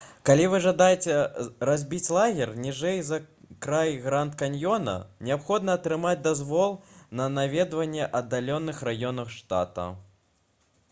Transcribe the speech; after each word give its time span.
калі 0.27 0.45
вы 0.51 0.59
жадаеце 0.65 1.15
разбіць 1.69 2.13
лагер 2.13 2.51
ніжэй 2.63 2.95
за 3.09 3.19
край 3.65 3.91
гранд-каньёна 4.05 4.95
неабходна 5.27 5.75
атрымаць 5.79 6.23
дазвол 6.29 6.73
на 7.21 7.29
наведванне 7.35 8.07
аддаленых 8.21 8.81
раёнаў 8.89 9.29
штата 9.37 9.87